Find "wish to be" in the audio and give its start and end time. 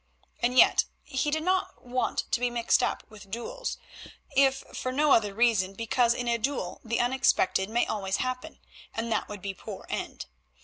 1.85-2.49